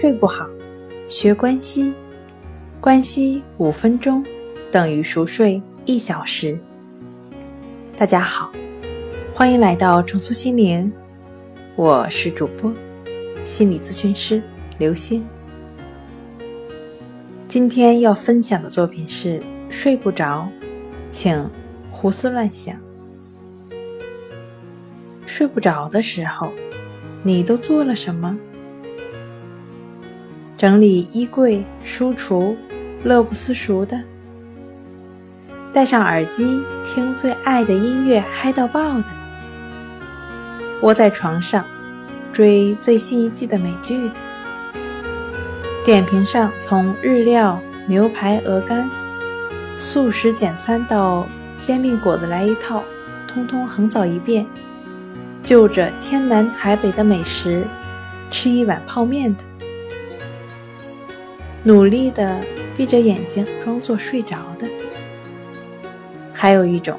[0.00, 0.48] 睡不好，
[1.08, 1.92] 学关西，
[2.80, 4.24] 关西五分钟
[4.70, 6.56] 等于熟睡一小时。
[7.96, 8.52] 大家好，
[9.34, 10.92] 欢迎来到重塑心灵，
[11.74, 12.72] 我是主播
[13.44, 14.40] 心理咨询师
[14.78, 15.26] 刘星。
[17.48, 20.48] 今天要分享的作品是睡不着，
[21.10, 21.44] 请
[21.90, 22.76] 胡思乱想。
[25.26, 26.52] 睡不着的时候，
[27.24, 28.38] 你都做了什么？
[30.58, 32.56] 整理衣柜、书橱，
[33.04, 33.96] 乐不思蜀的；
[35.72, 39.04] 戴上耳机听最爱的音乐，嗨到爆的；
[40.82, 41.64] 窝在床上
[42.32, 44.14] 追最新一季的美剧的；
[45.84, 48.90] 点评上从日料、牛排、鹅肝、
[49.76, 51.24] 素食简餐到
[51.56, 52.82] 煎饼果子来一套，
[53.28, 54.44] 通通横扫一遍，
[55.40, 57.64] 就着天南海北的美食
[58.28, 59.44] 吃一碗泡面的。
[61.68, 62.40] 努力的
[62.78, 64.66] 闭着眼睛装作睡着的，
[66.32, 66.98] 还有一种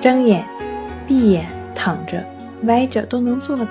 [0.00, 0.46] 睁眼、
[1.06, 2.24] 闭眼、躺着、
[2.62, 3.68] 歪着都能做的，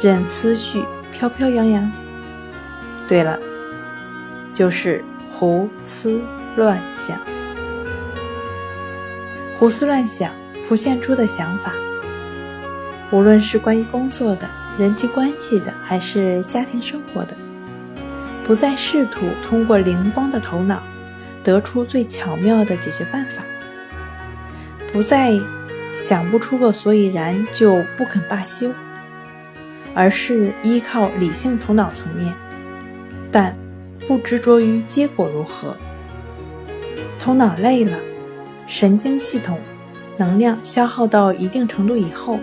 [0.00, 1.92] 任思绪飘飘扬扬。
[3.06, 3.38] 对了，
[4.54, 6.22] 就是胡思
[6.56, 7.18] 乱想。
[9.58, 10.32] 胡思乱想
[10.66, 11.74] 浮现出的想法，
[13.10, 17.36] 无论是关于工作的、人际关系的，还是家庭生活的。
[18.46, 20.80] 不再试图通过灵光的头脑
[21.42, 23.44] 得出最巧妙的解决办法，
[24.92, 25.32] 不再
[25.96, 28.70] 想不出个所以然就不肯罢休，
[29.94, 32.32] 而是依靠理性头脑层面，
[33.32, 33.56] 但
[34.06, 35.76] 不执着于结果如何。
[37.18, 37.98] 头脑累了，
[38.68, 39.58] 神经系统
[40.16, 42.38] 能量消耗到一定程度以后，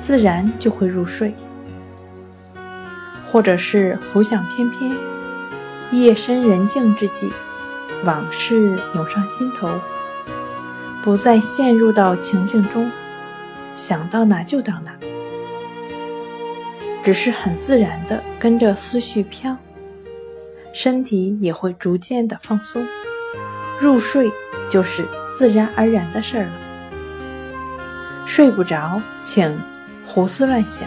[0.00, 1.34] 自然就会入睡。
[3.32, 4.94] 或者是浮想翩翩，
[5.90, 7.32] 夜深人静之际，
[8.04, 9.70] 往事涌上心头，
[11.02, 12.90] 不再陷入到情境中，
[13.72, 14.92] 想到哪就到哪，
[17.02, 19.56] 只是很自然的跟着思绪飘，
[20.74, 22.86] 身体也会逐渐的放松，
[23.80, 24.30] 入睡
[24.68, 26.52] 就是自然而然的事儿了。
[28.26, 29.58] 睡不着，请
[30.04, 30.86] 胡思乱想。